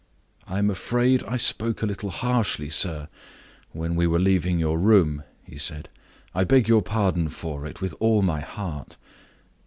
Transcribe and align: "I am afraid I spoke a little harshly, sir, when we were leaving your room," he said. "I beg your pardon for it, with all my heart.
"I 0.47 0.57
am 0.57 0.71
afraid 0.71 1.23
I 1.25 1.37
spoke 1.37 1.83
a 1.83 1.85
little 1.85 2.09
harshly, 2.09 2.71
sir, 2.71 3.07
when 3.71 3.95
we 3.95 4.07
were 4.07 4.17
leaving 4.17 4.57
your 4.57 4.79
room," 4.79 5.21
he 5.43 5.59
said. 5.59 5.89
"I 6.33 6.43
beg 6.43 6.67
your 6.67 6.81
pardon 6.81 7.29
for 7.29 7.67
it, 7.67 7.81
with 7.81 7.93
all 7.99 8.23
my 8.23 8.39
heart. 8.39 8.97